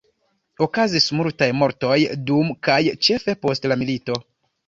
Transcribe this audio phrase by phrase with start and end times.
[0.65, 1.99] Okazis multaj mortoj
[2.31, 4.19] dum kaj ĉefe post la milito.